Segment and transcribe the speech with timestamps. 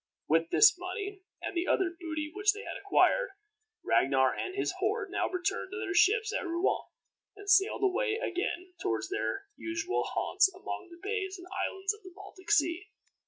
[0.27, 3.33] With this money and the other booty which they had acquired,
[3.83, 6.87] Ragnar and his horde now returned to their ships at Rouen,
[7.35, 12.13] and sailed away again toward their usual haunts among the bays and islands of the
[12.15, 12.85] Baltic Sea.